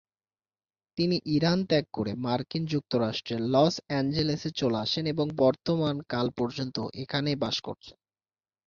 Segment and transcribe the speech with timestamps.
[0.97, 7.37] তিনি ইরান ত্যাগ করে মার্কিন যুক্তরাষ্ট্রের লস অ্যাঞ্জেলেসে চলে আসেন এবং বর্তমান কাল পর্যন্ত এখানেই
[7.43, 7.97] বাস করছেন।